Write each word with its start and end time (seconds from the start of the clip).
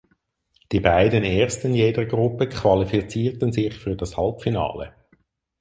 Die 0.71 0.79
beiden 0.79 1.23
Ersten 1.23 1.75
jeder 1.75 2.05
Gruppe 2.07 2.49
qualifizierten 2.49 3.51
sich 3.51 3.75
für 3.75 3.95
das 3.95 4.17
Halbfinale. 4.17 4.95